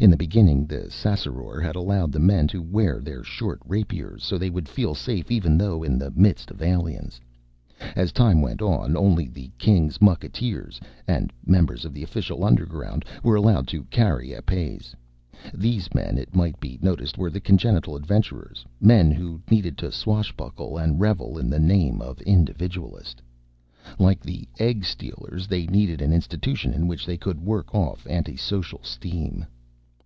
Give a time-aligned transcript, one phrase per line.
[0.00, 4.38] In the beginning, the Ssassaror had allowed the Men to wear their short rapiers, so
[4.38, 7.20] they would feel safe even though in the midst of aliens.
[7.96, 13.34] As time went on, only the King's mucketeers and members of the official underground were
[13.34, 14.94] allowed to carry épées.
[15.52, 20.78] These men, it might be noticed, were the congenital adventurers, men who needed to swashbuckle
[20.78, 23.20] and revel in the name of individualist.
[23.98, 28.36] Like the egg stealers, they needed an institution in which they could work off anti
[28.36, 29.44] social steam.